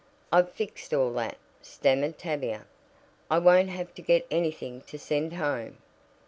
[0.31, 2.65] "I've fixed all that," stammered Tavia.
[3.29, 5.77] "I won't have to get anything to send home."